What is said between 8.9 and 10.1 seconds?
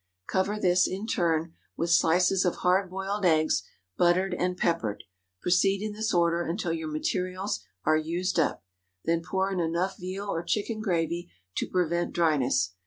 Then pour in enough